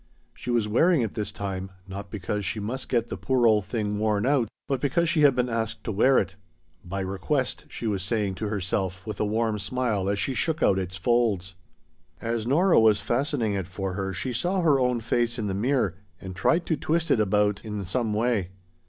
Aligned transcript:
She 0.33 0.49
was 0.49 0.67
wearing 0.67 1.01
it 1.01 1.13
this 1.13 1.31
time, 1.31 1.69
not 1.87 2.09
because 2.09 2.43
she 2.43 2.59
must 2.59 2.89
get 2.89 3.09
the 3.09 3.17
poor 3.17 3.45
old 3.45 3.65
thing 3.65 3.99
worn 3.99 4.25
out, 4.25 4.49
but 4.67 4.81
because 4.81 5.07
she 5.07 5.21
had 5.21 5.35
been 5.35 5.47
asked 5.47 5.83
to 5.83 5.91
wear 5.91 6.17
it. 6.17 6.37
"By 6.83 7.01
Request" 7.01 7.65
she 7.69 7.85
was 7.85 8.01
saying 8.01 8.33
to 8.41 8.47
herself, 8.47 9.05
with 9.05 9.19
a 9.19 9.25
warm 9.25 9.59
smile, 9.59 10.09
as 10.09 10.17
she 10.17 10.33
shook 10.33 10.63
out 10.63 10.79
its 10.79 10.97
folds. 10.97 11.53
As 12.19 12.47
Nora 12.47 12.79
was 12.79 12.99
fastening 12.99 13.53
it 13.53 13.67
for 13.67 13.93
her 13.93 14.11
she 14.11 14.33
saw 14.33 14.61
her 14.61 14.79
own 14.79 15.01
face 15.01 15.37
in 15.37 15.45
the 15.45 15.53
mirror 15.53 15.93
and 16.19 16.35
tried 16.35 16.65
to 16.65 16.77
twist 16.77 17.11
it 17.11 17.19
about 17.19 17.63
in 17.63 17.85
some 17.85 18.11
way. 18.11 18.49